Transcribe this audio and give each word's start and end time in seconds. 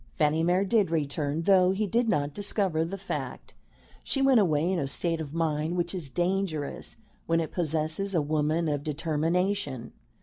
Fanny 0.15 0.41
Mere 0.41 0.65
did 0.65 0.89
return, 0.89 1.43
though 1.43 1.69
he 1.73 1.85
did 1.85 2.09
not 2.09 2.33
discover 2.33 2.83
the 2.83 2.97
fact. 2.97 3.53
She 4.03 4.19
went 4.19 4.39
away 4.39 4.67
in 4.71 4.79
a 4.79 4.87
state 4.87 5.21
of 5.21 5.31
mind 5.31 5.77
which 5.77 5.93
is 5.93 6.09
dangerous 6.09 6.95
when 7.27 7.39
it 7.39 7.51
possesses 7.51 8.15
a 8.15 8.19
woman 8.23 8.67
of 8.67 8.83
determination. 8.83 9.93